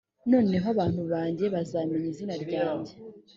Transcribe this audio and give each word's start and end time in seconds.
noneho 0.31 0.65
abantu 0.73 1.01
banjye 1.11 1.45
bazamenya 1.53 2.07
izina 2.13 2.35
ryanjye 2.43 2.93